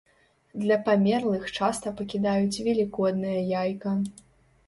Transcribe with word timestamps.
Для 0.61 0.75
памерлых 0.87 1.43
часта 1.57 1.87
пакідаюць 2.01 2.61
велікоднае 2.67 3.37
яйка. 3.61 3.93